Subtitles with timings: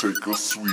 [0.00, 0.64] take a swig.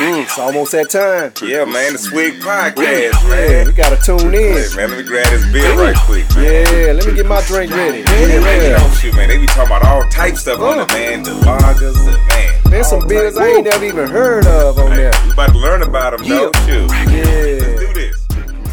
[0.00, 1.32] Mm, it's almost that time.
[1.46, 3.66] Yeah, man, the Swig Podcast, Yeah, man.
[3.66, 4.56] we gotta tune in.
[4.56, 6.64] Hey, man, let me grab this beer right quick, man.
[6.64, 7.98] Yeah, let me get my drink ready.
[7.98, 8.78] Yeah, man, you Yeah.
[8.78, 11.22] know, shoot, man, they be talking about all types stuff on it, man.
[11.22, 12.54] The lagers, the man.
[12.70, 13.46] There's some beers types.
[13.46, 15.12] I ain't never even heard of on Hey, there.
[15.26, 16.50] we about to learn about them, though.
[16.66, 16.88] Shoot.
[16.88, 17.76] Let's Yeah.
[17.76, 18.26] do this.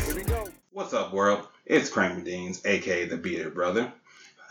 [0.08, 0.48] Here we go.
[0.72, 1.48] What's up, world?
[1.66, 3.92] It's Kramer Deans, aka the Bearded Brother,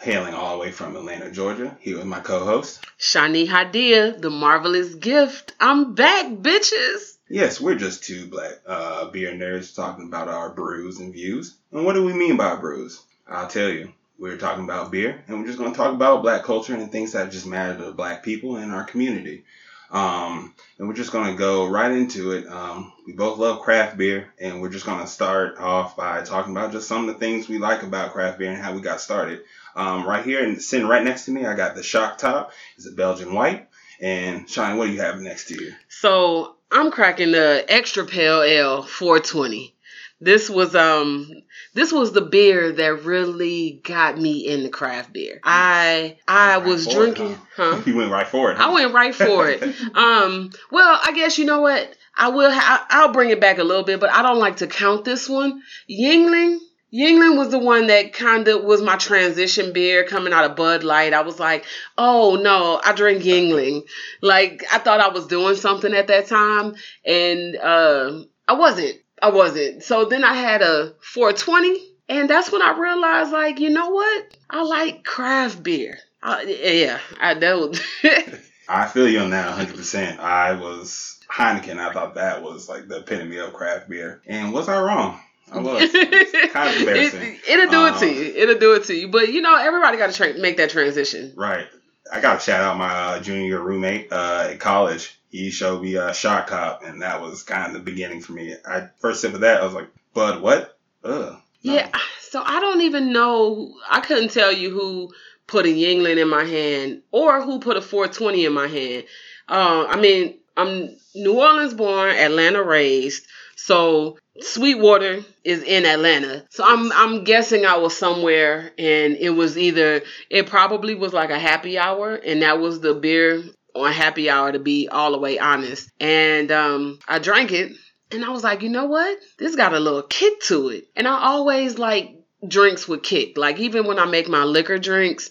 [0.03, 1.77] hailing all the way from Atlanta, Georgia.
[1.81, 2.85] Here with my co-host.
[2.99, 5.55] Shani Hadiya, the marvelous gift.
[5.61, 7.19] I'm back, bitches.
[7.29, 11.57] Yes, we're just two black uh, beer nerds talking about our brews and views.
[11.71, 13.01] And what do we mean by brews?
[13.29, 13.93] I'll tell you.
[14.19, 17.13] We're talking about beer, and we're just going to talk about black culture and things
[17.13, 19.45] that just matter to black people in our community.
[19.91, 22.47] Um, and we're just going to go right into it.
[22.47, 26.53] Um, we both love craft beer, and we're just going to start off by talking
[26.53, 29.01] about just some of the things we like about craft beer and how we got
[29.01, 29.43] started.
[29.75, 32.53] Um, right here, and sitting right next to me, I got the Shock Top.
[32.77, 33.69] It's a Belgian white.
[34.01, 35.73] And Shani, what do you have next to you?
[35.89, 39.75] So I'm cracking the extra pale ale 420.
[40.21, 41.31] This was um
[41.75, 45.41] this was the beer that really got me into craft beer.
[45.43, 47.77] I I Right was for it, drinking, huh?
[47.77, 47.83] huh?
[47.87, 48.59] You went right for it.
[48.59, 49.63] I went right for it.
[49.97, 51.93] Um, well, I guess you know what?
[52.17, 52.51] I will.
[52.53, 55.29] Ha- I'll bring it back a little bit, but I don't like to count this
[55.29, 55.63] one.
[55.91, 56.59] Yuengling.
[56.93, 60.85] Yuengling was the one that kind of was my transition beer coming out of Bud
[60.85, 61.15] Light.
[61.15, 61.65] I was like,
[61.97, 63.85] oh no, I drink Yuengling.
[64.21, 68.99] Like I thought I was doing something at that time, and uh, I wasn't.
[69.23, 69.85] I wasn't.
[69.85, 74.37] So then I had a 420, and that's when I realized, like, you know what?
[74.51, 75.97] I like craft beer.
[76.23, 77.81] Uh, yeah, I was.
[78.69, 80.19] I feel you on that 100%.
[80.19, 81.79] I was Heineken.
[81.79, 84.23] I thought that was like the epitome of craft beer.
[84.27, 85.21] And was I wrong?
[85.53, 85.83] I was.
[85.93, 87.39] It's kind of embarrassing.
[87.47, 88.35] It, will do it to Um, you.
[88.37, 89.09] It'll do it to you.
[89.09, 91.33] But you know, everybody got to tra- make that transition.
[91.37, 91.67] Right.
[92.13, 95.19] I got to shout out my uh, junior roommate uh, at college.
[95.31, 98.55] He showed me a Shock Top, and that was kind of the beginning for me.
[98.67, 100.77] I first sip of that, I was like, "Bud, what?
[101.05, 101.73] Ugh." No.
[101.75, 101.89] Yeah.
[102.21, 103.75] So I don't even know.
[103.91, 105.13] I couldn't tell you who
[105.47, 109.05] put a Yuengling in my hand or who put a 420 in my hand.
[109.49, 113.27] Uh, I mean, I'm New Orleans born, Atlanta raised.
[113.57, 116.47] So Sweetwater is in Atlanta.
[116.51, 121.31] So I'm I'm guessing I was somewhere and it was either it probably was like
[121.31, 123.43] a happy hour and that was the beer
[123.75, 125.91] on happy hour to be all the way honest.
[126.01, 127.73] And um I drank it
[128.11, 129.19] and I was like, you know what?
[129.39, 130.87] This got a little kick to it.
[130.97, 132.17] And I always like
[132.47, 133.37] drinks with kick.
[133.37, 135.29] Like even when I make my liquor drinks,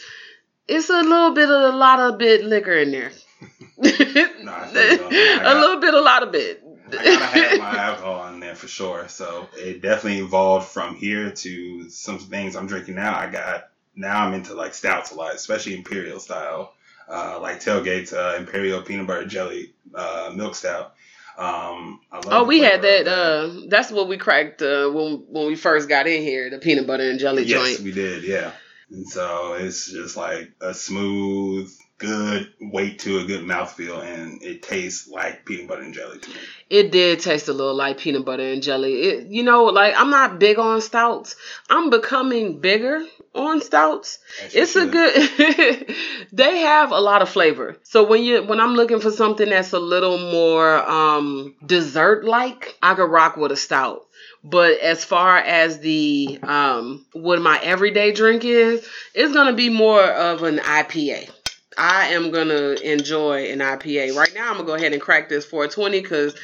[0.67, 3.11] it's a little bit of a lot of bit liquor in there.
[3.83, 5.41] I feel you on that.
[5.43, 6.60] I a little bit, a lot of bit.
[6.93, 9.07] I gotta have my alcohol in there for sure.
[9.07, 13.17] So it definitely evolved from here to some things I'm drinking now.
[13.17, 16.73] I got now I'm into like stouts a lot, especially imperial style,
[17.09, 20.93] uh, like tailgates, uh, imperial peanut butter jelly uh, milk stout.
[21.37, 23.11] Um, I love Oh, we had flavor that.
[23.11, 26.49] Uh, that's what we cracked uh, when when we first got in here.
[26.49, 27.79] The peanut butter and jelly yes, joint.
[27.81, 28.51] we did, yeah.
[28.91, 34.63] And so it's just like a smooth, good weight to a good mouthfeel, and it
[34.63, 36.35] tastes like peanut butter and jelly to me.
[36.69, 38.93] It did taste a little like peanut butter and jelly.
[39.01, 41.37] It, you know, like I'm not big on stouts.
[41.69, 44.19] I'm becoming bigger on stouts.
[44.53, 45.95] It's a good.
[46.33, 47.77] they have a lot of flavor.
[47.83, 52.77] So when you when I'm looking for something that's a little more um dessert like,
[52.81, 54.05] I could rock with a stout.
[54.43, 60.03] But as far as the um what my everyday drink is, it's gonna be more
[60.03, 61.29] of an IPA.
[61.77, 64.15] I am gonna enjoy an IPA.
[64.15, 66.35] Right now, I'm gonna go ahead and crack this 420 because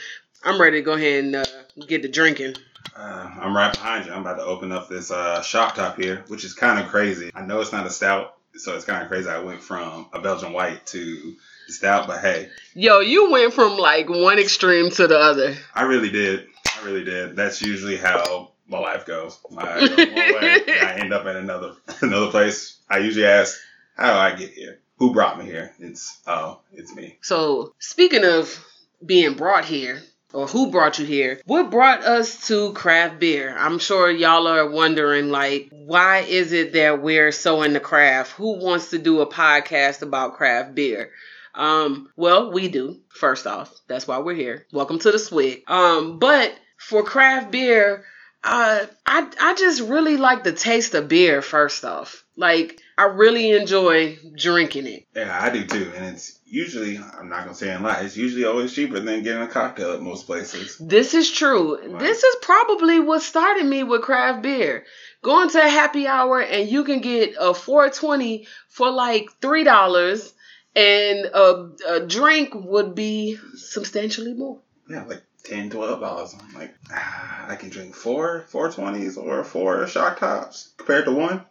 [0.44, 1.46] I'm ready to go ahead and uh,
[1.88, 2.56] get to drinking.
[2.96, 4.14] Uh, I'm right behind you.
[4.14, 7.31] I'm about to open up this uh, shock top here, which is kind of crazy.
[7.35, 9.29] I know it's not a stout, so it's kind of crazy.
[9.29, 11.35] I went from a Belgian white to
[11.68, 15.56] stout, but hey, Yo, you went from like one extreme to the other.
[15.75, 16.47] I really did.
[16.88, 17.36] Really did.
[17.36, 19.38] That's usually how my life goes.
[19.58, 22.80] I go one way, I end up in another another place.
[22.90, 23.59] I usually ask,
[23.98, 24.80] "How do I get here?
[24.97, 27.18] Who brought me here?" It's oh, it's me.
[27.22, 28.66] So, speaking of
[29.06, 30.02] being brought here,
[30.32, 33.53] or who brought you here, what brought us to craft beer?
[33.58, 38.32] I'm sure y'all are wondering, like, why is it that we're so into craft?
[38.34, 41.11] Who wants to do a podcast about craft beer?
[41.53, 43.02] Um, well, we do.
[43.09, 44.66] First off, that's why we're here.
[44.72, 45.64] Welcome to the Swig.
[45.67, 48.06] Um, but for craft beer,
[48.44, 51.41] uh, I I just really like the taste of beer.
[51.41, 55.08] First off, like I really enjoy drinking it.
[55.16, 55.91] Yeah, I do too.
[55.96, 59.41] And it's usually, I'm not gonna say in lie, it's usually always cheaper than getting
[59.41, 60.78] a cocktail at most places.
[60.78, 61.78] This is true.
[62.00, 64.85] This is probably what started me with craft beer.
[65.23, 70.34] Going to a happy hour and you can get a 420 for like three dollars
[70.76, 74.59] and a, a drink would be substantially more.
[74.90, 76.35] Yeah, like 10 dollars.
[76.40, 81.11] I'm like, ah, I can drink four, four twenties or four shock tops compared to
[81.11, 81.46] one.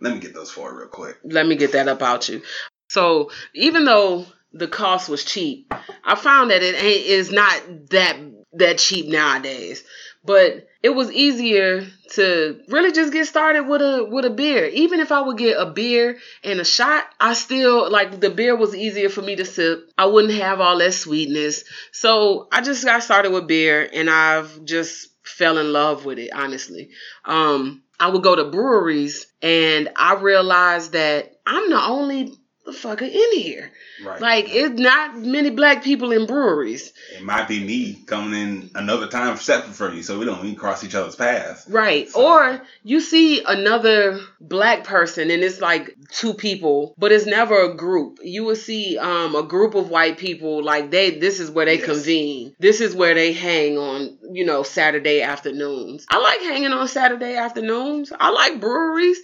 [0.00, 1.18] Let me get those four real quick.
[1.24, 2.42] Let me get that up out you.
[2.88, 5.72] So even though the cost was cheap,
[6.04, 8.16] I found that it ain't is not that
[8.54, 9.84] that cheap nowadays.
[10.24, 14.66] But it was easier to really just get started with a with a beer.
[14.66, 18.56] Even if I would get a beer and a shot, I still like the beer
[18.56, 19.90] was easier for me to sip.
[19.96, 21.64] I wouldn't have all that sweetness.
[21.92, 26.30] So I just got started with beer and I've just fell in love with it,
[26.32, 26.90] honestly.
[27.24, 32.37] Um I would go to breweries and I realized that I'm the only
[32.72, 33.70] fucker in here.
[34.04, 34.20] Right.
[34.20, 36.92] Like it's not many black people in breweries.
[37.16, 40.54] it might be me coming in another time separate from you, so we don't even
[40.56, 41.66] cross each other's paths.
[41.68, 42.08] Right.
[42.08, 47.60] So- Or you see another black person and it's like two people, but it's never
[47.62, 48.18] a group.
[48.22, 51.78] You will see um a group of white people like they this is where they
[51.78, 51.84] Yes.
[51.86, 52.54] convene.
[52.60, 56.06] This is where they hang on, you know, Saturday afternoons.
[56.10, 58.12] I like hanging on Saturday afternoons.
[58.18, 59.18] I like breweries,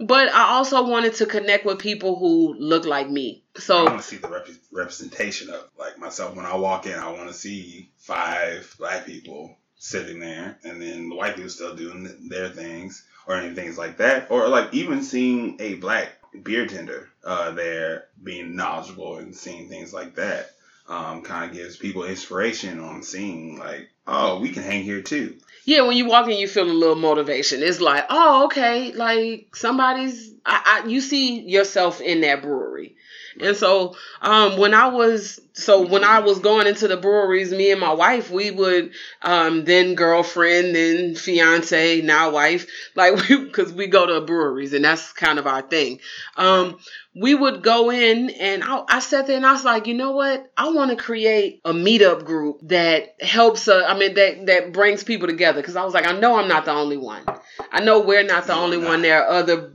[0.00, 3.42] but I also wanted to connect with people who look like me.
[3.56, 6.94] So I want to see the rep- representation of like myself when I walk in.
[6.94, 11.76] I want to see five black people sitting there, and then the white people still
[11.76, 16.08] doing their things or any things like that, or like even seeing a black
[16.42, 20.50] beer tender uh, there being knowledgeable and seeing things like that.
[20.88, 25.36] Um, kind of gives people inspiration on seeing like, oh, we can hang here too.
[25.64, 27.60] Yeah, when you walk in, you feel a little motivation.
[27.62, 30.32] It's like, oh, okay, like somebody's.
[30.44, 32.94] I, I you see yourself in that brewery,
[33.40, 37.70] and so um, when I was so when I was going into the breweries, me
[37.70, 38.92] and my wife, we would
[39.22, 44.84] um, then girlfriend, then fiance, now wife, like we because we go to breweries and
[44.84, 46.00] that's kind of our thing.
[46.36, 46.78] Um,
[47.18, 50.12] we would go in and I, I sat there and I was like, you know
[50.12, 50.50] what?
[50.56, 53.68] I want to create a meetup group that helps.
[53.68, 55.62] Uh, I mean, that that brings people together.
[55.62, 57.24] Because I was like, I know I'm not the only one.
[57.72, 58.88] I know we're not the No, only not.
[58.88, 59.02] one.
[59.02, 59.72] There are other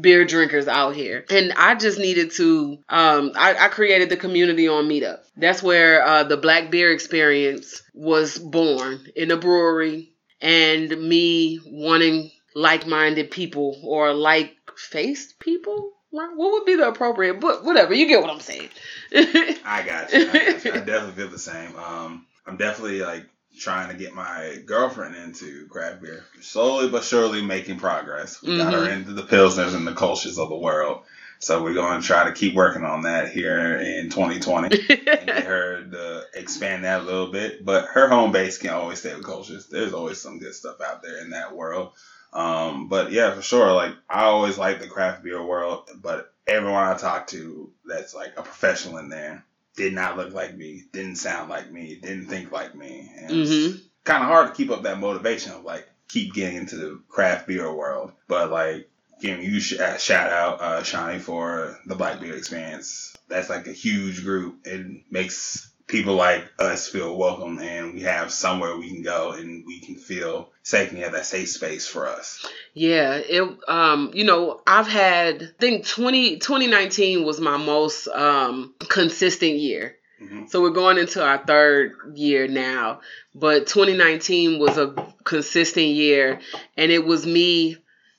[0.00, 2.78] beer drinkers out here, and I just needed to.
[2.88, 5.20] Um, I, I created the community on Meetup.
[5.36, 12.32] That's where uh, the Black Beer Experience was born in a brewery, and me wanting
[12.54, 15.92] like-minded people or like-faced people.
[16.10, 17.40] What would be the appropriate?
[17.40, 18.68] But whatever, you get what I'm saying.
[19.12, 20.28] I got you.
[20.28, 20.72] I, got you.
[20.72, 21.76] I definitely feel the same.
[21.76, 23.26] Um, I'm definitely like
[23.58, 26.24] trying to get my girlfriend into craft beer.
[26.40, 28.42] Slowly but surely making progress.
[28.42, 28.92] We got her Mhm.
[28.92, 31.02] into the pilsners and the cultures of the world.
[31.42, 35.44] So we're going to try to keep working on that here in 2020 and get
[35.44, 37.64] her to expand that a little bit.
[37.64, 39.66] But her home base can always stay with cultures.
[39.66, 41.92] There's always some good stuff out there in that world.
[42.32, 43.72] Um, but yeah, for sure.
[43.72, 48.32] Like I always like the craft beer world, but everyone I talk to that's like
[48.36, 49.44] a professional in there
[49.76, 53.10] did not look like me, didn't sound like me, didn't think like me.
[53.18, 53.74] And Mhm.
[53.74, 57.00] it's kind of hard to keep up that motivation of like keep getting into the
[57.08, 58.12] craft beer world.
[58.28, 58.88] But like
[59.20, 63.14] giving you sh- uh, shout out, uh, Shani for the Black Beer Experience.
[63.28, 64.66] That's like a huge group.
[64.66, 69.64] It makes people like us feel welcome and we have somewhere we can go and
[69.66, 72.46] we can feel safe and have that safe space for us.
[72.74, 78.74] Yeah, it um you know, I've had I think 20 2019 was my most um
[78.88, 79.96] consistent year.
[80.22, 80.48] Mhm.
[80.48, 83.00] So we're going into our third year now,
[83.34, 84.94] but 2019 was a
[85.24, 86.40] consistent year
[86.76, 87.76] and it was me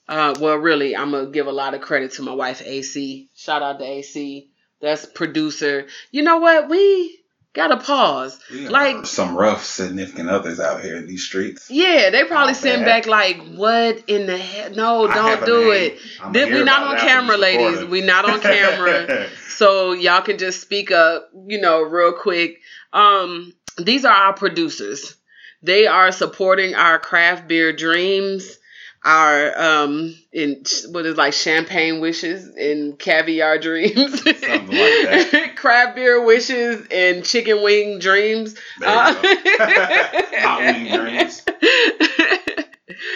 [0.09, 3.29] uh well really I'm going to give a lot of credit to my wife AC.
[3.33, 4.49] Shout out to AC.
[4.81, 5.85] That's producer.
[6.11, 6.67] You know what?
[6.67, 7.19] We
[7.53, 8.39] got to pause.
[8.51, 11.69] Like- some rough significant others out here in these streets.
[11.69, 14.69] Yeah, they probably send back like, "What in the hell?
[14.71, 15.99] No, I don't do it."
[16.47, 17.83] Hear we not on camera, ladies.
[17.89, 19.27] We not on camera.
[19.49, 22.59] so y'all can just speak up, you know, real quick.
[22.93, 25.15] Um, these are our producers.
[25.63, 28.57] They are supporting our craft beer dreams,
[29.03, 35.53] our um, in what is like champagne wishes and caviar dreams, Something like that.
[35.57, 38.55] craft beer wishes and chicken wing dreams.
[38.79, 40.37] There you go.
[40.39, 41.41] Hot wing dreams.
[41.41, 41.57] Put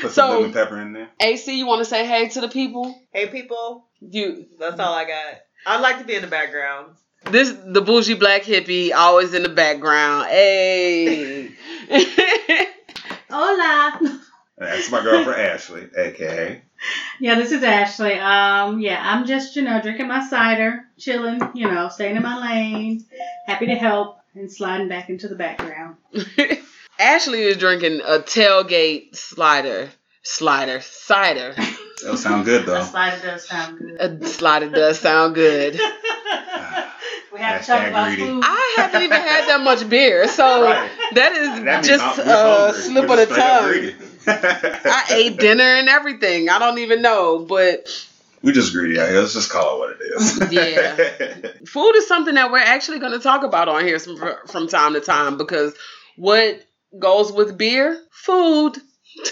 [0.01, 1.09] some So- lemon pepper in there.
[1.19, 2.99] AC, you want to say hey to the people?
[3.11, 5.35] Hey people, You that's all I got.
[5.67, 6.93] I'd like to be in the background.
[7.31, 10.27] this the bougie black hippie always in the background.
[10.29, 11.51] Hey.
[13.29, 14.14] Hola.
[14.65, 16.61] That's my girlfriend Ashley, aka.
[17.19, 18.13] Yeah, this is Ashley.
[18.13, 22.37] Um, yeah, I'm just, you know, drinking my cider, chilling, you know, staying in my
[22.39, 23.05] lane,
[23.47, 25.95] happy to help, and sliding back into the background.
[26.99, 29.89] Ashley is drinking a tailgate slider.
[30.23, 30.81] Slider.
[30.81, 31.53] Cider.
[32.01, 32.83] That'll sound good A though.
[32.83, 34.01] slider does sound good.
[34.01, 35.79] A slider does sound good.
[37.33, 38.21] We have to talk about greedy.
[38.27, 38.43] food.
[38.45, 40.89] I haven't even had that much beer, so Right.
[41.15, 44.04] that is That just a we're slip We're of the just straight up tongue.
[44.27, 46.49] I ate dinner and everything.
[46.49, 47.87] I don't even know, but
[48.41, 48.99] We just greedy.
[48.99, 49.19] out here.
[49.19, 50.51] Let's just call it what it is.
[50.51, 51.51] Yeah.
[51.67, 54.17] food is something that we're actually going to talk about on here some,
[54.47, 55.73] from time to time because
[56.15, 56.61] what
[56.97, 58.01] goes with beer?
[58.11, 58.77] Food.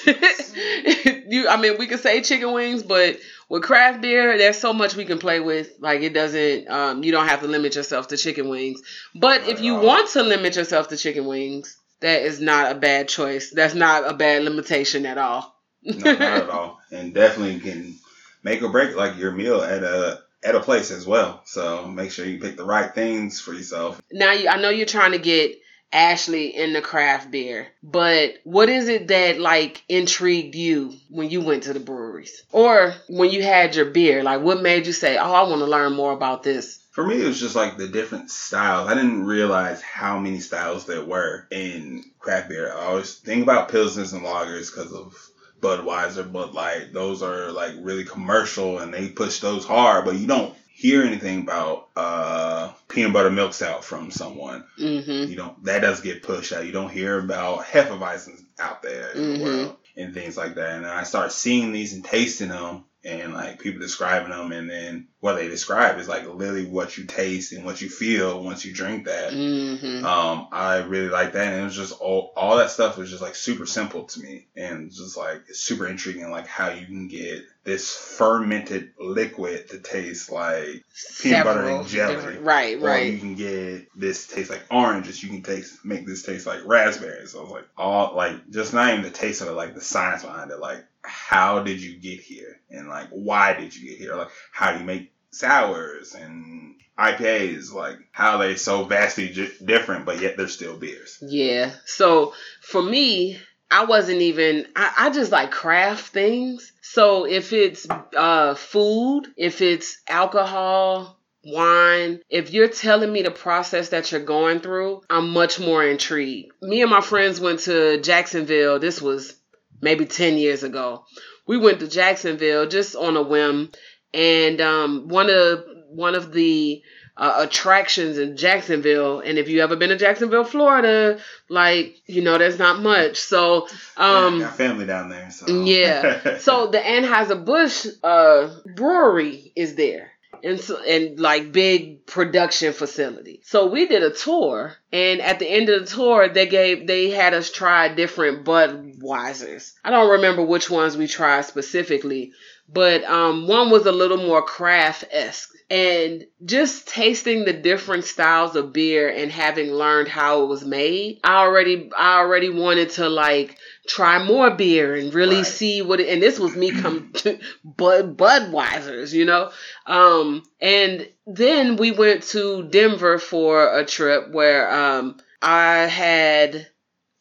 [0.05, 3.17] you, I mean, we could say chicken wings, but
[3.49, 5.71] with craft beer, there's so much we can play with.
[5.79, 8.81] Like it doesn't, um, you don't have to limit yourself to chicken wings.
[9.13, 13.07] But if you want to limit yourself to chicken wings, that is not a bad
[13.09, 13.49] choice.
[13.51, 15.53] That's not a bad limitation at all.
[15.83, 16.79] no, not at all.
[16.91, 17.95] And definitely can
[18.43, 21.41] make or break like your meal at a at a place as well.
[21.45, 24.01] So make sure you pick the right things for yourself.
[24.11, 25.57] now you, I know you're trying to get
[25.93, 31.39] Ashley in the craft beer, but what is it that like intrigued you when you
[31.41, 34.23] went to the breweries or when you had your beer?
[34.23, 36.79] Like what made you say, "Oh, I want to learn more about this"?
[36.93, 38.87] For me, it was just like the different styles.
[38.89, 42.71] I didn't realize how many styles there were in craft beer.
[42.71, 45.15] I always think about pilsners and lagers because of
[45.59, 46.93] Budweiser, Bud Light.
[46.93, 51.41] Those are like really commercial and they push those hard, but you don't hear anything
[51.41, 54.63] about uh, peanut butter milk stout from someone.
[54.79, 55.31] Mm-hmm.
[55.31, 55.63] You don't.
[55.65, 56.65] That does get pushed out.
[56.65, 59.37] You don't hear about Hefeweizen out there in Mhm.
[59.37, 60.75] the world and things like that.
[60.77, 65.07] And I start seeing these and tasting them, and like people describing them, and then
[65.19, 68.73] what they describe is like literally what you taste and what you feel once you
[68.73, 69.33] drink that.
[69.33, 70.05] Mm-hmm.
[70.05, 73.21] Um, I really like that, and it was just all all that stuff was just
[73.21, 77.07] like super simple to me, and just like it's super intriguing, like how you can
[77.07, 80.83] get this fermented liquid to taste like
[81.21, 82.37] peanut butter and jelly.
[82.37, 83.03] Right, right.
[83.03, 85.23] or you can get this taste like oranges.
[85.23, 87.31] You can taste make this taste like raspberries.
[87.31, 89.81] So I was like, all like just not even the taste of it, like the
[89.81, 90.59] science behind it.
[90.59, 94.15] Like, how did you get here, and like why did you get here?
[94.15, 97.73] Like, how do you make sours and IPAs?
[97.73, 101.17] Like, how they so vastly j- different, but yet they're still beers?
[101.21, 101.71] Yeah.
[101.85, 106.71] So for me, I wasn't even I, I just like craft things.
[106.81, 113.89] So if it's uh food, if it's alcohol, wine, if you're telling me the process
[113.89, 116.51] that you're going through, I'm much more intrigued.
[116.61, 118.79] Me and my friends went to Jacksonville.
[118.79, 119.35] This was
[119.83, 121.05] maybe 10 years ago.
[121.45, 123.69] We went to Jacksonville just on a whim
[124.13, 126.81] and um one of one of the
[127.15, 129.19] uh, attractions in Jacksonville.
[129.19, 133.19] And if you ever been to Jacksonville, Florida, like you know, there's not much.
[133.19, 135.29] So, um, yeah, got family down there.
[135.29, 136.37] So yeah.
[136.39, 140.12] so the Anheuser Busch uh, brewery is there.
[140.43, 143.41] And and like big production facility.
[143.45, 147.11] So we did a tour, and at the end of the tour, they gave they
[147.11, 149.71] had us try different Budweisers.
[149.85, 152.33] I don't remember which ones we tried specifically,
[152.67, 155.51] but um, one was a little more craft esque.
[155.69, 161.19] And just tasting the different styles of beer and having learned how it was made,
[161.23, 165.45] I already I already wanted to like try more beer and really Right.
[165.45, 169.51] see what it, and this was me come to Bud Budweiser's, you know.
[169.85, 176.67] Um and then we went to Denver for a trip where um I had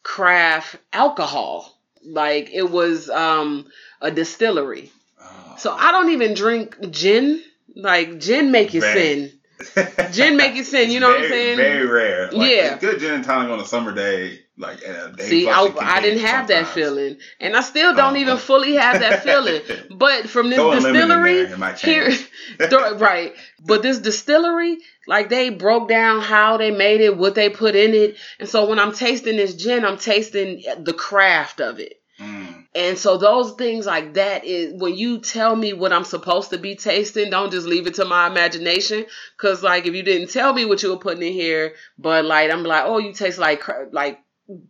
[0.03, 1.77] craft alcohol.
[2.05, 3.65] Like it was um
[4.01, 4.91] a distillery.
[5.21, 5.55] Oh.
[5.57, 7.41] So I don't even drink gin.
[7.75, 9.31] Like gin make you sin.
[10.11, 11.57] Gin make it sin, you know what I'm saying?
[11.57, 12.31] Very rare.
[12.31, 12.77] Like, Yeah.
[12.77, 15.23] good gin and tonic on a summer day, like day.
[15.23, 17.95] See, I, flush, it can I didn't have that feeling, and I still oh.
[17.95, 19.61] don't Oh, even fully have that feeling.
[19.91, 22.11] But from this Throw a lemon in distillery, here,
[22.97, 23.33] right?
[23.65, 27.93] But this distillery, like they broke down how they made it, what they put in
[27.93, 31.99] it, and so when I'm tasting this gin, I'm tasting the craft of it.
[32.75, 36.57] And so those things like that is when you tell me what I'm supposed to
[36.57, 39.05] be tasting, don't just leave it to my imagination.
[39.37, 42.51] Cause like if you didn't tell me what you were putting in here, but like
[42.51, 44.19] I'm like, oh, you taste like like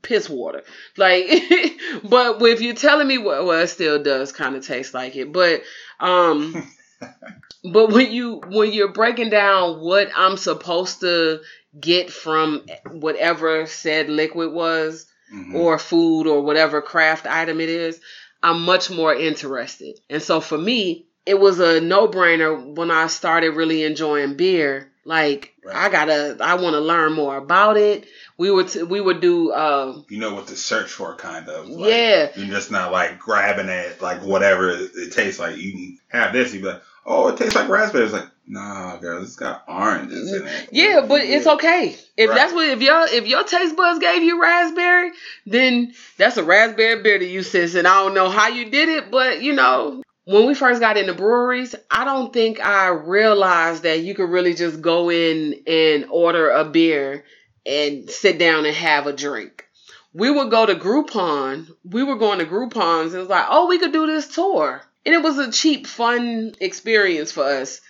[0.02, 0.64] piss water.
[0.98, 1.28] Like,
[2.04, 5.32] but if you're telling me what, well, it still does kind of taste like it.
[5.32, 5.64] But
[6.00, 6.70] um,
[7.64, 11.40] but when you when you're breaking down what I'm supposed to
[11.80, 15.56] get from whatever said liquid was Mhm.
[15.56, 18.00] or food or whatever craft item it is,
[18.42, 20.00] I'm much more interested.
[20.10, 24.90] And so for me, it was a no brainer when I started really enjoying beer.
[25.06, 25.75] Like Right.
[25.75, 28.06] I gotta, I want to learn more about it.
[28.38, 31.68] We would, t- we would do, uh, you know what to search for, kind of.
[31.70, 35.58] Like, yeah, You're just not like grabbing at like whatever it, it tastes like.
[35.58, 38.12] You have this, you be like, oh, it tastes like raspberries.
[38.13, 40.70] Like, nah, girl, it's got oranges in it.
[40.72, 41.96] yeah, but it's okay.
[42.18, 42.36] If Right.
[42.36, 45.12] that's what, if your, if your taste buds gave you raspberry,
[45.46, 47.76] then that's a raspberry beer to you, sis.
[47.76, 50.98] And I don't know how you did it, but you know, when we first got
[50.98, 56.06] into breweries, I don't think I realized that you could really just go in and
[56.10, 57.26] order a beer
[57.66, 59.66] and sit down and have a drink.
[60.14, 61.70] We would go to Groupon.
[61.84, 64.82] We were going to Groupons and it was like, oh, we could do this tour.
[65.06, 67.82] And it was a cheap, fun experience for us.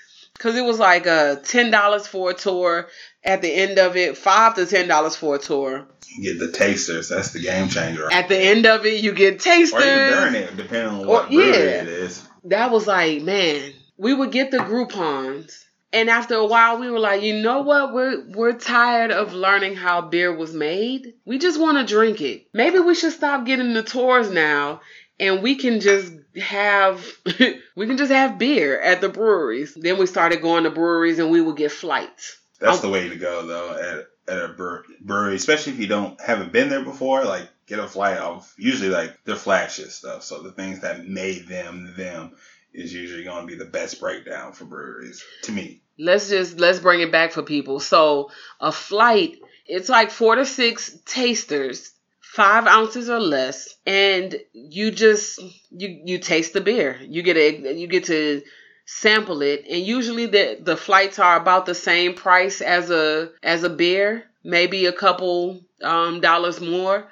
[0.44, 2.90] Cause it was like a ten dollars for a tour.
[3.24, 5.88] At the end of it, five to ten dollars for a tour.
[6.18, 7.08] You get the tasters.
[7.08, 8.12] That's the game changer.
[8.12, 9.74] At the end of it, you get tasters.
[9.82, 11.54] or even during it, depending on what Or- yeah.
[11.54, 12.22] it is.
[12.44, 15.64] that was like, man, we would get the Groupons.
[15.94, 17.94] And after a while we were like, you know what?
[17.94, 21.14] We're we're tired of learning how beer was made.
[21.24, 22.48] We just want to drink it.
[22.52, 24.82] Maybe we should stop getting the tours now
[25.20, 27.06] and we can just have
[27.76, 29.74] we can just have beer at the breweries.
[29.76, 32.38] Then we started going to breweries and we would get flights.
[32.60, 32.82] That's Oh.
[32.82, 36.54] the way to go though at at a bre- brewery, especially if you don't haven't
[36.54, 37.24] been there before.
[37.26, 40.24] Like get a flight off usually like their flagship stuff.
[40.24, 42.36] So the things that made them them
[42.74, 45.82] is usually going to be the best breakdown for breweries to me.
[46.00, 50.44] let's just let's bring it back for people so a flight it's like four to
[50.44, 51.92] six tasters
[52.34, 57.00] five ounces or less and you just you you taste the beer.
[57.02, 58.42] You get a you get to
[58.86, 63.64] sample it and usually the the flights are about the same price as a as
[63.64, 67.08] a beer maybe a couple um dollars more.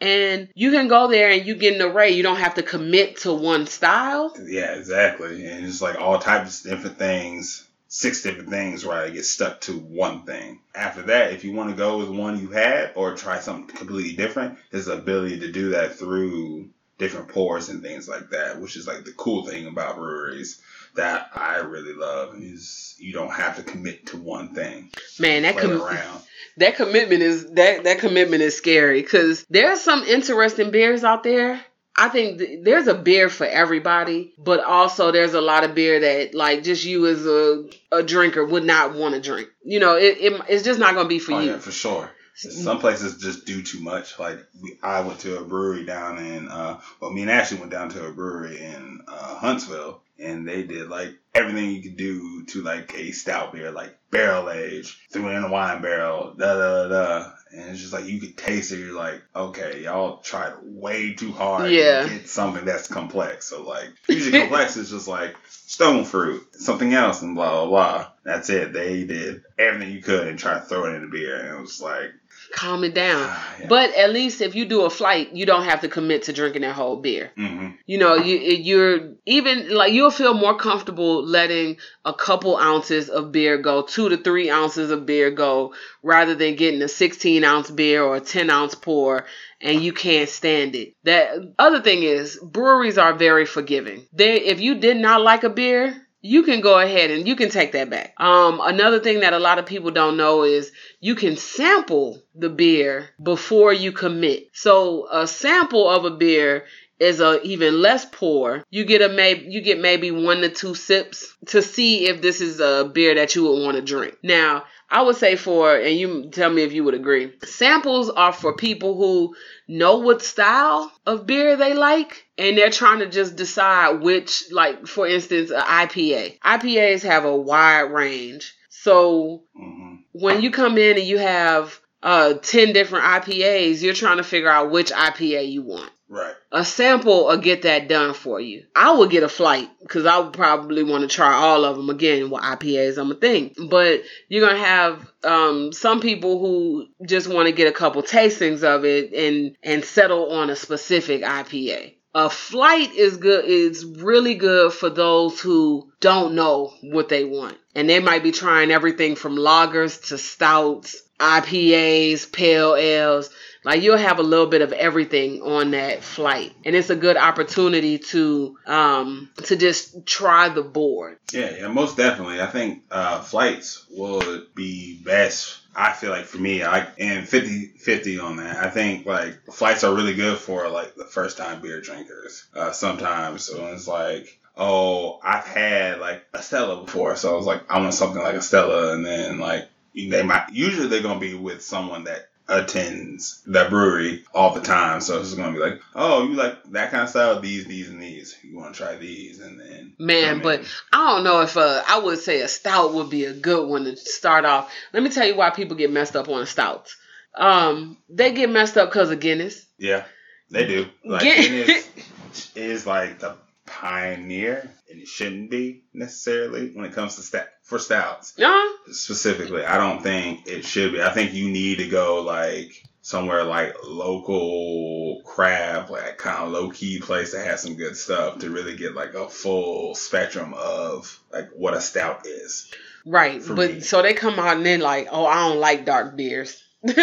[0.00, 2.10] And you can go there and you get an array.
[2.10, 4.34] You don't have to commit to one style.
[4.44, 5.46] Yeah, exactly.
[5.46, 7.63] And it's like all types of different things,
[7.94, 9.12] six different things, right?
[9.12, 10.58] Get stuck to one thing.
[10.74, 14.16] After that, if you want to go with one you had or try something completely
[14.16, 18.76] different, there's the ability to do that through different pours and things like that, which
[18.76, 20.60] is like the cool thing about breweries
[20.96, 24.90] that I really love is you don't have to commit to one thing.
[25.20, 26.22] man that com- around.
[26.56, 31.64] that commitment is that that commitment is scary because there's some interesting beers out there.
[31.96, 36.00] I think th- there's a beer for everybody, but also there's a lot of beer
[36.00, 39.48] that like just you as a, a drinker would not want to drink.
[39.64, 41.50] You know, it, it it's just not gonna be for oh, you.
[41.52, 42.10] yeah, for sure.
[42.36, 44.18] Some places just do too much.
[44.18, 47.70] Like we, I went to a brewery down in, uh, well, me and Ashley went
[47.70, 52.44] down to a brewery in uh, Huntsville, and they did like everything you could do
[52.46, 56.54] to like a stout beer, like barrel age, threw it in a wine barrel, da
[56.54, 56.88] da da.
[56.88, 57.30] da.
[57.56, 58.78] And it's just like you could taste it.
[58.80, 62.02] You're like, okay, y'all tried way too hard Yeah.
[62.02, 63.46] to get something that's complex.
[63.46, 68.06] So like, usually complex is just like stone fruit, something else, and blah blah blah.
[68.24, 68.72] That's it.
[68.72, 71.60] They did everything you could and try to throw it in the beer, and it
[71.60, 72.10] was like,
[72.52, 73.26] Calm it down.
[73.28, 73.66] ah, yeah.
[73.68, 76.62] But at least if you do a flight, you don't have to commit to drinking
[76.62, 77.32] that whole beer.
[77.36, 83.08] hmm You know, you you're even like you'll feel more comfortable letting a couple ounces
[83.08, 87.44] of beer go, two to three ounces of beer go, rather than getting a 16
[87.44, 89.24] ounce beer or a 10 ounce pour
[89.60, 90.94] and you can't stand it.
[91.04, 94.06] That other thing is breweries are very forgiving.
[94.12, 97.50] They if you did not like a beer, you can go ahead and you can
[97.50, 98.14] take that back.
[98.18, 102.48] Um, another thing that a lot of people don't know is you can sample the
[102.48, 104.48] beer before you commit.
[104.54, 106.64] So a sample of a beer
[106.98, 108.64] is a even less pour.
[108.70, 112.40] You get a maybe you get maybe one to two sips to see if this
[112.40, 114.16] is a beer that you would want to drink.
[114.22, 117.32] Now, I would say for and you tell me if you would agree.
[117.44, 119.34] Samples are for people who
[119.66, 124.86] know what style of beer they like and they're trying to just decide which like
[124.86, 126.38] for instance an IPA.
[126.40, 128.54] IPAs have a wide range.
[128.68, 134.18] So hmm when you come in and you have uh 10 different IPAs, you're trying
[134.18, 135.90] to figure out which IPA you want.
[136.14, 136.34] Right.
[136.52, 138.66] A sample will get that done for you.
[138.76, 141.90] I would get a flight because I would probably want to try all of them
[141.90, 142.30] again.
[142.30, 147.46] With IPAs, I'm a thing, but you're gonna have um, some people who just want
[147.46, 151.94] to get a couple tastings of it and and settle on a specific IPA.
[152.14, 157.58] A flight is good is really good for those who don't know what they want.
[157.74, 163.30] And they might be trying everything from lagers to stouts, IPAs, pale ales.
[163.64, 166.52] Like you'll have a little bit of everything on that flight.
[166.64, 171.18] And it's a good opportunity to um to just try the board.
[171.32, 172.40] Yeah, yeah, most definitely.
[172.40, 175.60] I think uh, flights would be best.
[175.74, 178.64] I feel like for me, I and 50-50 on that.
[178.64, 182.44] I think like flights are really good for like the first time beer drinkers.
[182.54, 187.46] Uh, sometimes, so it's like, oh, I've had like a Stella before, so I was
[187.46, 191.18] like, I want something like a Stella, and then like they might usually they're gonna
[191.18, 195.00] be with someone that attends that brewery all the time.
[195.00, 197.40] So it's gonna be like, oh, you like that kind of style?
[197.40, 198.36] These, these, and these.
[198.42, 200.66] You want to try these, and then Man, but in.
[200.92, 203.84] I don't know if uh, I would say a stout would be a good one
[203.84, 204.72] to start off.
[204.92, 206.96] Let me tell you why people get messed up on stouts.
[207.34, 209.66] Um, they get messed up because of Guinness.
[209.78, 210.04] Yeah,
[210.50, 210.86] they do.
[211.04, 211.88] Like Guinness
[212.54, 217.78] is like the pioneer, and it shouldn't be necessarily when it comes to stout for
[217.78, 219.64] stouts No, specifically.
[219.64, 221.02] I don't think it should be.
[221.02, 226.70] I think you need to go like somewhere like local craft, like kind of low
[226.70, 231.20] key place that has some good stuff to really get like a full spectrum of
[231.32, 232.72] like what a stout is.
[233.06, 233.42] right.
[233.46, 233.80] But me.
[233.80, 236.62] so they come out and then like, oh, I don't like dark beers.
[236.82, 236.94] then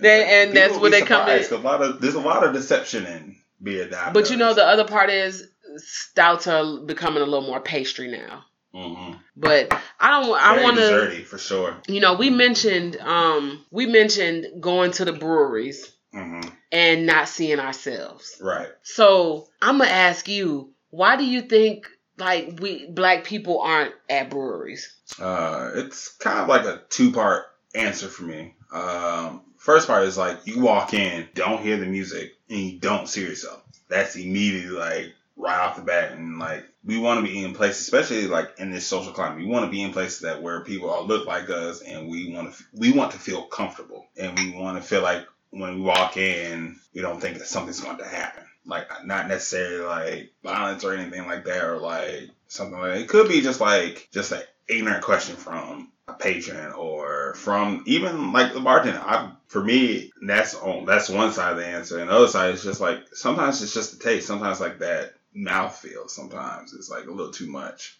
[0.00, 1.44] and that's People be they come in.
[1.52, 4.14] A lot of there's a lot of deception in beer that.
[4.14, 5.46] But you know the other part is
[5.78, 8.44] stouts are becoming a little more pastry now.
[8.72, 10.34] hmm But I don't.
[10.38, 10.82] I want to.
[10.82, 11.76] desserty for sure.
[11.88, 17.60] You know, we mentioned um we mentioned going to the breweries hmm and not seeing
[17.60, 18.36] ourselves.
[18.40, 18.68] Right.
[18.82, 21.86] So I'm gonna ask you, why do you think
[22.18, 24.94] like we black people aren't at breweries?
[25.18, 28.54] Uh, it's kind of like a two part answer for me.
[28.72, 33.08] Um, first part is like you walk in, don't hear the music, and you don't
[33.08, 33.62] see yourself.
[33.88, 37.82] That's immediately like right off the bat, and like we want to be in places,
[37.82, 39.38] especially like in this social climate.
[39.38, 42.32] We want to be in places that where people all look like us, and we
[42.32, 45.80] want to we want to feel comfortable, and we want to feel like when we
[45.80, 48.44] walk in, we don't think that something's going to happen.
[48.66, 53.00] Like not necessarily like violence or anything like that, or like something like that.
[53.00, 58.32] It could be just like just an ignorant question from a patron or from even
[58.32, 59.00] like the bartender.
[59.00, 62.54] I for me that's on that's one side of the answer, and the other side
[62.54, 64.26] is just like sometimes it's just the taste.
[64.26, 66.08] Sometimes like that mouthfeel.
[66.10, 67.98] Sometimes it's like a little too much.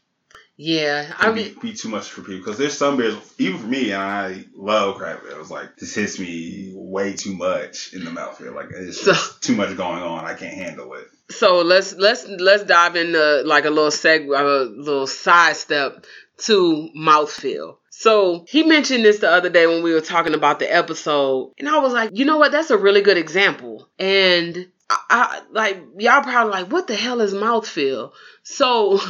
[0.60, 3.66] Yeah, I mean, be, be too much for people because there's some beers, even for
[3.68, 5.32] me, and I love craft beer.
[5.32, 8.54] It was like this hits me way too much in the mouthfeel.
[8.54, 10.24] Like it's So- just too much going on.
[10.24, 11.06] I can't handle it.
[11.30, 16.04] so let's let's let's dive into like a little seg a little sidestep
[16.38, 17.76] to mouthfeel.
[17.90, 21.68] So he mentioned this the other day when we were talking about the episode, and
[21.68, 22.50] I was like, you know what?
[22.52, 23.88] That's a really good example.
[23.98, 28.12] And I, I like y'all probably like, what the hell is mouthfeel?
[28.42, 29.00] So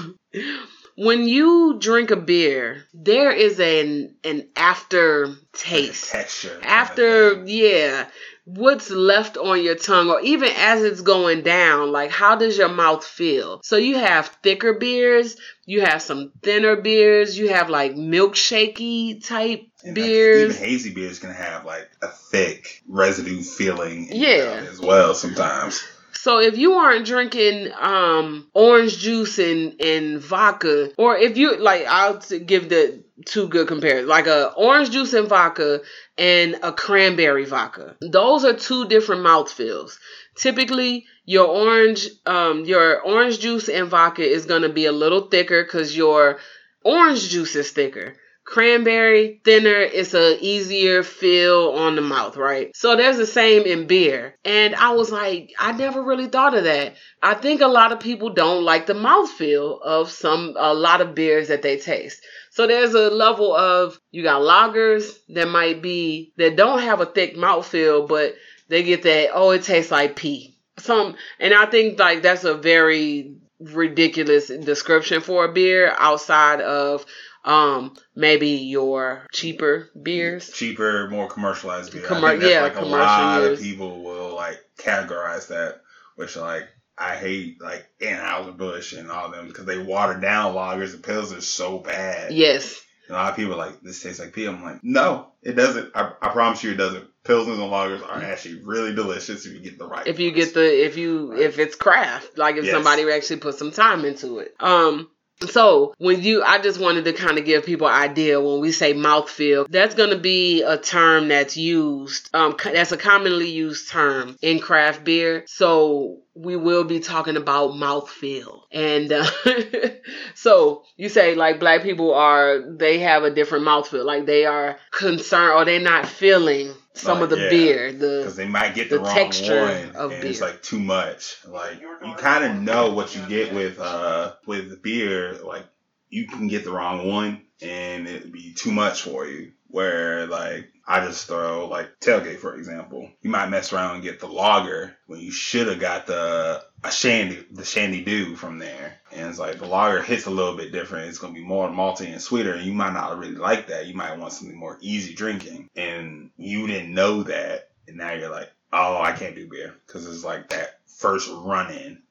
[0.97, 6.49] when you drink a beer, there is an an after taste Texture.
[6.51, 8.09] kind of after yeah
[8.49, 12.71] what's left on your tongue or even as it's going down like how does your
[12.71, 15.37] mouth feel so you have thicker beers
[15.67, 20.93] you have some thinner beers you have like milkshakey type And, like, beers even hazy
[20.93, 24.65] beers can have like a thick residue feeling Yeah.
[24.71, 25.83] as well sometimes.
[26.15, 31.87] So if you aren't drinking um orange juice and and vodka, or if you like,
[31.87, 35.81] I'll give the two good comparisons, like a orange juice and vodka
[36.17, 37.97] and a cranberry vodka.
[38.01, 39.99] Those are two different mouthfeels.
[40.35, 45.63] Typically, your orange um your orange juice and vodka is gonna be a little thicker
[45.63, 46.39] because your
[46.85, 48.15] orange juice is thicker
[48.49, 52.75] cranberry thinner it's a easier feel on the mouth right?
[52.75, 54.37] So there's the same in beer.
[54.43, 56.95] And i was like i never really thought of that.
[57.23, 61.03] I think a lot of people don't like the mouth feel of some a lot
[61.03, 62.25] of beers that they taste.
[62.51, 67.07] So there's a level of you got lagers that might be that don't have a
[67.07, 68.35] thick mouth feel, but
[68.69, 70.57] they get that oh it tastes like pee.
[70.79, 77.05] Some and i think like that's a very ridiculous description for a beer outside of
[77.45, 82.03] um maybe your cheaper beers Cheaper, more commercialized beer.
[82.03, 83.59] Commer- I think that's yeah, like a commercial lot beers.
[83.59, 85.81] of people will like categorize that,
[86.17, 90.95] which like I hate like Anheuser Busch and all them because they water down lagers
[90.95, 92.33] and pills are so bad.
[92.33, 94.47] yes And a lot of people are like this tastes like pee.
[94.47, 95.93] I'm like, no, it doesn't.
[95.95, 97.05] I, I promise you, it doesn't.
[97.25, 100.07] Pilsners and lagers are actually really delicious if you get the right.
[100.07, 100.45] if you ones.
[100.47, 102.75] get the if you if it's craft like if Yes.
[102.75, 105.09] somebody actually put some time into it um
[105.47, 108.73] so when you i just wanted to kind of give people an idea when we
[108.73, 113.91] say mouthfeel that's going to be a term that's used um that's a commonly used
[113.91, 115.45] term in craft beer.
[115.47, 119.27] So we will be talking about mouthfeel and uh,
[120.35, 124.79] so you say like black people are they have a different mouthfeel like they are
[124.93, 127.51] concerned or they're not feeling some Like, of the yeah.
[127.51, 130.63] beer the because they might get the the, wrong texture one of and it's like
[130.63, 131.37] too much.
[131.47, 135.35] Like you kind of know what you get with uh with beer.
[135.45, 135.65] Like
[136.09, 139.53] you can get the wrong one and it'd be too much for you.
[139.69, 144.21] Where like I just throw like tailgate for example, you might mess around and get
[144.21, 148.99] the lager when you should have got the a shandy the shandy dew from there.
[149.13, 151.09] And it's like the lager hits a little bit different.
[151.09, 153.87] It's gonna be more malty and sweeter, and you might not really like that.
[153.87, 158.31] You might want something more easy drinking, and you didn't know that, and now you're
[158.31, 162.03] like, oh, I can't do beer because it's like that first run in.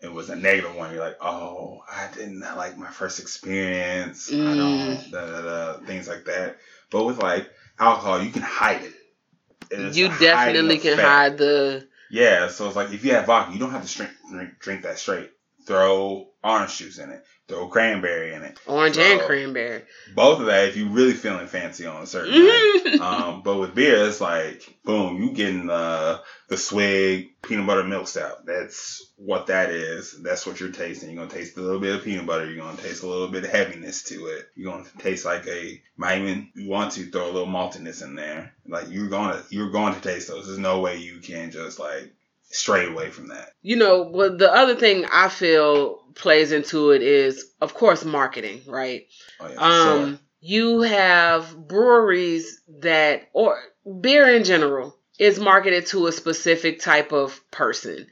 [0.00, 0.92] It was a negative one.
[0.94, 4.32] You're like, oh, I didn't like my first experience.
[4.32, 5.10] I don't, mm.
[5.10, 6.56] da, da, da, things like that.
[6.90, 7.50] But with like
[7.80, 9.94] alcohol, you can hide it.
[9.96, 11.08] You definitely can effect.
[11.08, 14.12] hide the Yeah, so it's like if you have vodka, you don't have to drink
[14.30, 15.30] drink, drink that straight.
[15.66, 18.58] throw orange juice in it, throw cranberry in it.
[18.66, 19.82] Orange and cranberry.
[20.14, 22.46] Both of that if you really feeling fancy on a certain Mm-hmm.
[22.46, 22.76] night.
[23.00, 28.08] Um, but with beer, it's like boom, you getting the the swig peanut butter milk
[28.08, 28.44] stout.
[28.44, 30.20] That's what that is.
[30.22, 31.08] That's what you're tasting.
[31.10, 32.46] You're gonna taste a little bit of peanut butter.
[32.50, 34.48] You're gonna taste a little bit of heaviness to it.
[34.54, 38.14] You're gonna taste like a might even you want to throw a little maltiness in
[38.16, 38.52] there.
[38.66, 40.46] Like you're gonna you're going to taste those.
[40.46, 42.12] There's no way you can just like
[42.50, 43.52] stray away from that.
[43.62, 48.62] you know, but the other thing I feel plays into it is, of course, marketing,
[48.66, 49.06] right?
[49.40, 49.56] Oh yeah,
[50.00, 50.18] Um, sure.
[50.40, 53.58] you have breweries that, or
[54.00, 58.06] beer in general, is marketed to a specific type of person.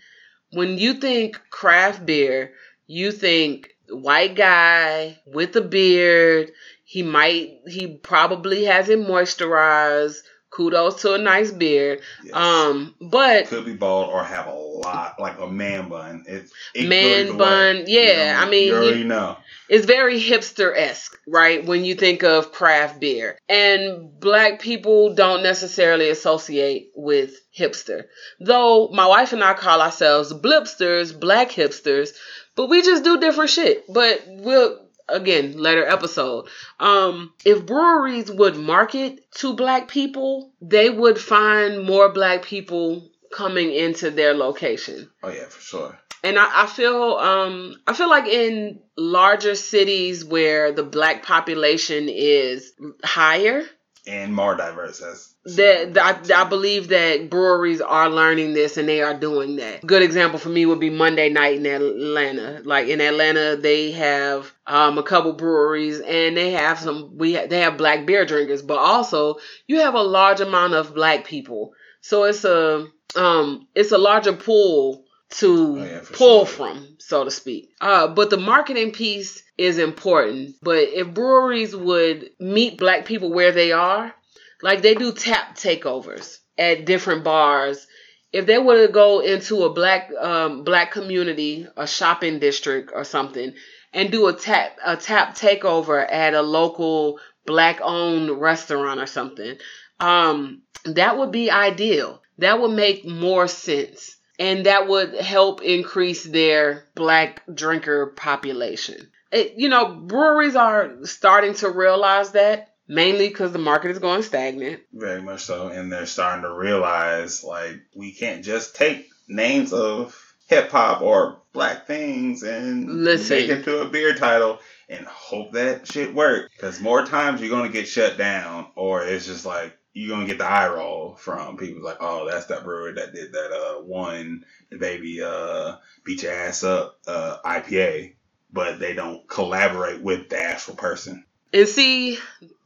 [0.52, 2.52] When you think craft beer,
[2.86, 6.52] you think white guy with a beard.
[6.84, 10.18] He might, he probably has it moisturized.
[10.58, 12.00] Kudos to a nice beard.
[12.24, 12.34] Yes.
[12.34, 16.24] Um, but could be bald or have a lot like a man bun.
[16.26, 19.36] It's it Man bun, yeah, I mean, you you- already know.
[19.68, 21.64] it's very hipster esque, right?
[21.64, 23.38] When you think of craft beer.
[23.48, 28.06] And black people don't necessarily associate with hipster.
[28.40, 32.10] Though my wife and I call ourselves blipsters, black hipsters,
[32.56, 33.84] but we just do different shit.
[33.88, 36.48] But we'll again, later episode.
[36.80, 43.72] Um, if breweries would market to black people, they would find more black people coming
[43.72, 45.98] into their location Oh yeah, for sure.
[46.24, 52.08] and I, I feel um I feel like in larger cities where the black population
[52.08, 52.72] is
[53.04, 53.64] higher,
[54.08, 55.00] And more diverse.
[55.00, 59.86] That's that I, I believe that breweries are learning this and they are doing that.
[59.86, 62.60] Good example for me would be Monday night in Atlanta.
[62.64, 67.46] Like in Atlanta, they have um, a couple breweries and they have some we ha-
[67.48, 71.72] they have black beer drinkers, but also you have a large amount of black people.
[72.00, 76.56] So it's a um it's a larger pool to Oh, yeah, pull sure.
[76.56, 77.70] from, so to speak.
[77.80, 80.56] Uh, but the marketing piece is important.
[80.62, 84.14] But if breweries would meet black people where they are,
[84.62, 87.86] like they do tap takeovers at different bars.
[88.32, 93.04] If they were to go into a black um, black community, a shopping district or
[93.04, 93.54] something,
[93.92, 99.56] and do a tap a tap takeover at a local black owned restaurant or something,
[100.00, 102.20] um, that would be ideal.
[102.38, 104.16] That would make more sense.
[104.38, 109.10] And that would help increase their black drinker population.
[109.32, 114.22] It, you know, breweries are starting to realize that mainly because the market is going
[114.22, 114.80] stagnant.
[114.92, 115.68] very much so.
[115.68, 120.16] And they're starting to realize like we can't just take names of
[120.48, 123.36] hip hop or black things and Listen.
[123.36, 126.50] make it to a beer title and hope that shit work.
[126.52, 130.38] Because more times you're gonna get shut down, or it's just like you're gonna get
[130.38, 134.44] the eye roll from people like, oh, that's that brewery that did that uh one
[134.78, 138.14] baby uh beat your ass up uh IPA,
[138.52, 141.24] but they don't collaborate with the actual person.
[141.52, 142.18] And see,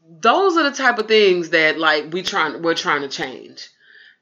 [0.09, 3.69] those are the type of things that like we trying we're trying to change.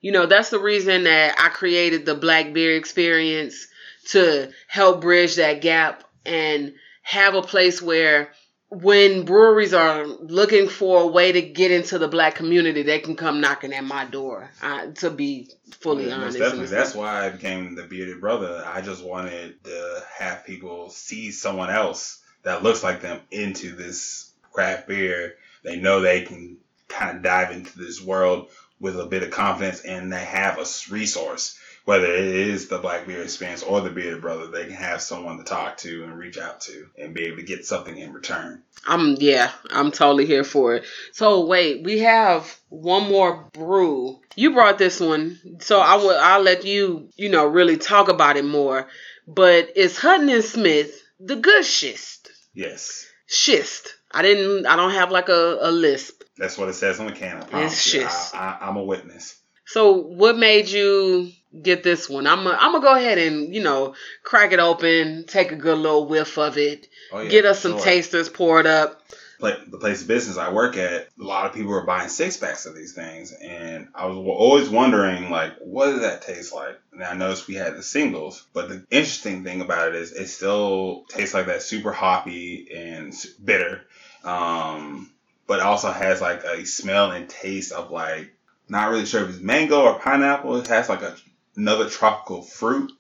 [0.01, 3.67] You know, that's the reason that I created the Black Beer Experience
[4.11, 8.31] to help bridge that gap and have a place where
[8.71, 13.17] when breweries are looking for a way to get into the black community, they can
[13.17, 14.49] come knocking at my door.
[14.63, 16.67] Uh, to be fully Yeah, honest, definitely.
[16.67, 18.65] That's why I became the bearded brother.
[18.65, 24.31] I just wanted to have people see someone else that looks like them into this
[24.53, 25.35] craft beer.
[25.65, 29.81] They know they can kind of dive into this world with a bit of confidence
[29.81, 31.59] and they have a resource.
[31.85, 35.39] Whether it is the Black Beer Experience or the Bearded Brother, they can have someone
[35.39, 38.63] to talk to and reach out to and be able to get something in return.
[38.87, 40.85] I'm yeah, I'm totally here for it.
[41.13, 44.21] So wait, we have one more brew.
[44.37, 48.37] You brought this one, so I will I'll let you you know really talk about
[48.37, 48.87] it more.
[49.27, 52.31] But it's Hutton and Smith, the good schist.
[52.55, 53.07] Yes.
[53.27, 53.95] Schist.
[54.11, 54.67] I didn't.
[54.67, 56.25] I don't have like a, a lisp.
[56.37, 57.37] That's what it says on the can.
[57.37, 58.05] I promise you.
[58.05, 58.31] I.
[58.35, 59.40] I, I'm a witness.
[59.73, 61.31] So what made you
[61.63, 62.27] get this one?
[62.27, 65.79] I'm i I'm gonna go ahead and you know crack it open, take a good
[65.79, 67.81] little whiff of it, Oh, yeah, get us some sure.
[67.81, 69.01] tasters poured up.
[69.39, 72.37] pla the place of business I work at, a lot of people are buying six
[72.37, 76.77] packs of these things, and I was always wondering, like, what does that taste like?
[76.93, 80.27] And I noticed we had the singles, but the interesting thing about it is it
[80.27, 83.83] still tastes like that super hoppy and bitter,
[84.25, 85.11] um,
[85.47, 88.33] but also has like a smell and taste of like
[88.71, 90.57] not really sure if it's mango or pineapple.
[90.57, 91.17] It has like a,
[91.57, 92.93] another tropical fruit,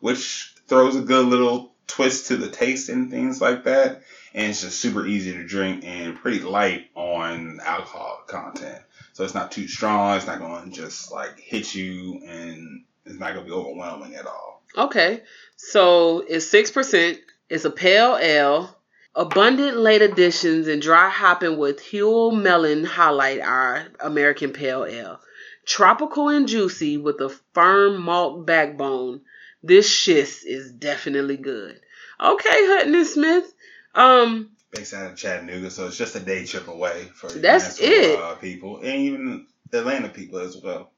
[0.00, 4.02] which throws a good little twist to the taste and things like that
[4.34, 8.78] and it's just super easy to drink and pretty light on alcohol content.
[9.12, 10.16] So it's not too strong.
[10.16, 14.14] It's not going to just like hit you, and it's not going to be overwhelming
[14.14, 14.62] at all.
[14.76, 15.22] Okay.
[15.56, 17.18] So it's six percent.
[17.48, 18.77] It's a pale ale.
[19.14, 25.20] Abundant late additions and dry hopping with Huell Melon highlight our American Pale Ale.
[25.66, 29.22] Tropical and juicy with a firm malt backbone.
[29.62, 31.80] This shiz is definitely good.
[32.20, 33.52] Okay, Hutton and Smith.
[33.94, 38.20] Um, Based out of Chattanooga, so it's just a day trip away for That's it.
[38.20, 40.92] Uh, people and even Atlanta people as well.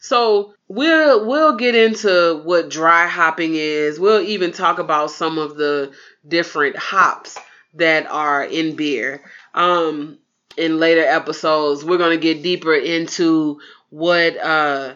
[0.00, 3.98] So we'll we'll get into what dry hopping is.
[3.98, 5.92] We'll even talk about some of the
[6.26, 7.38] different hops
[7.74, 9.22] that are in beer.
[9.54, 10.18] Um,
[10.56, 14.94] in later episodes, we're gonna get deeper into what uh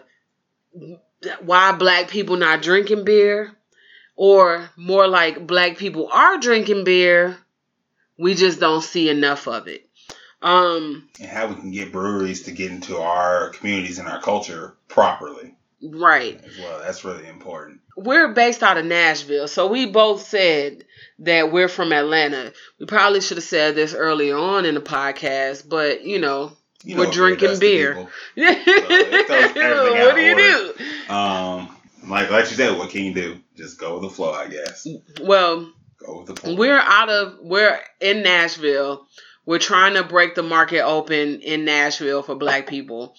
[1.41, 3.55] why black people not drinking beer,
[4.15, 7.37] or more like black people are drinking beer.
[8.17, 9.87] We just don't see enough of it.
[10.41, 14.75] Um, And how we can get breweries to get into our communities and our culture
[14.87, 16.39] properly right.
[16.43, 16.79] as well.
[16.79, 17.81] That's really important.
[17.97, 20.85] We're based out of Nashville, so we both said
[21.19, 22.53] that we're from Atlanta.
[22.79, 26.95] We probably should have said this earlier on in the podcast, but you know, You
[26.97, 27.93] We're what drinking beer.
[27.95, 28.09] people.
[28.35, 31.13] what throws everything out do you do?
[31.13, 31.75] Um,
[32.07, 33.39] like like you said, what can you do?
[33.55, 34.87] Just go with the flow, I guess.
[35.21, 35.71] Well,
[36.05, 36.55] Go with the flow.
[36.55, 39.07] we're out of we're in Nashville.
[39.47, 43.15] We're trying to break the market open in Nashville for black people.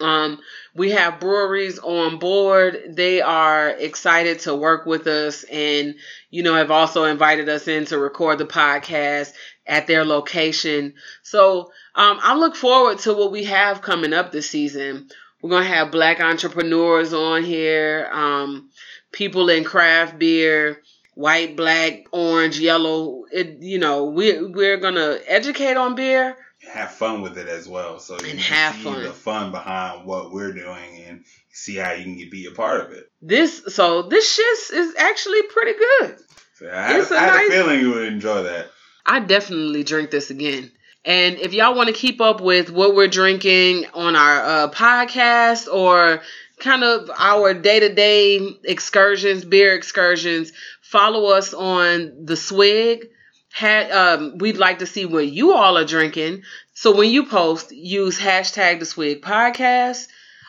[0.00, 0.40] Um,
[0.74, 2.78] we have breweries on board.
[2.90, 5.94] They are excited to work with us and,
[6.30, 9.32] you know, have also invited us in to record the podcast
[9.66, 10.94] at their location.
[11.22, 15.08] So um, I look forward to what we have coming up this season.
[15.42, 18.70] We're going to have black entrepreneurs on here, um,
[19.12, 20.82] people in craft beer,
[21.14, 23.24] white, black, orange, yellow.
[23.32, 26.36] It, you know, we, we're going to educate on beer.
[26.68, 27.98] Have fun with it as well.
[27.98, 29.02] So you And can have see fun.
[29.02, 32.92] the fun behind what we're doing and see how you can be a part of
[32.92, 33.10] it.
[33.22, 36.16] This, so this shit is actually pretty good.
[36.56, 38.70] So I had, It's a I had nice- a feeling you would enjoy that.
[39.06, 40.70] I definitely drink this again.
[41.04, 45.72] And if y'all want to keep up with what we're drinking on our uh, podcast
[45.72, 46.20] or
[46.58, 53.08] kind of our day to day excursions, beer excursions, follow us on the Swig.
[53.54, 56.42] Ha- um, we'd like to see what you all are drinking.
[56.74, 60.06] So when you post, use hashtag the Swig Podcast.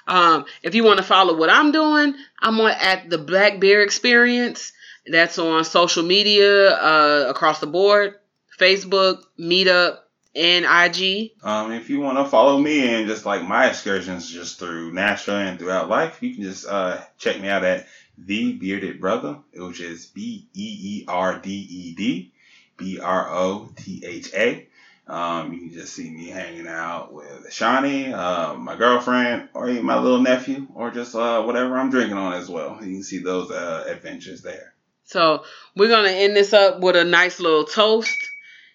[0.07, 3.81] Um, if you want to follow what I'm doing, I'm on at the Black Beer
[3.81, 4.71] Experience.
[5.05, 8.15] That's on social media uh, across the board.
[8.59, 9.97] Facebook, Meetup,
[10.35, 11.31] and IG.
[11.43, 15.35] Um, if you want to follow me and just like my excursions just through Nashville
[15.37, 17.87] and throughout life, you can just uh, check me out at
[18.17, 22.33] the Beerded Brotha, which is B E E R D E D
[22.81, 24.67] B R O T H A.
[25.07, 29.85] Um, you can just see me hanging out with Shani, uh, my girlfriend, or even
[29.85, 32.77] my little nephew, or just uh, whatever I'm drinking on as well.
[32.81, 34.73] You can see those uh, adventures there.
[35.03, 35.43] So
[35.75, 38.15] we're gonna end this up with a nice little toast.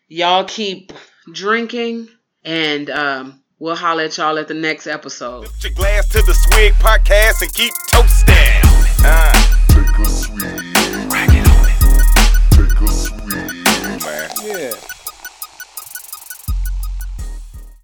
[0.09, 0.93] Y'all keep
[1.33, 2.09] drinking,
[2.45, 5.41] and um, we'll holler at y'all at the next episode.
[5.41, 8.37] Lift your glass to the Swig podcast and keep toasting.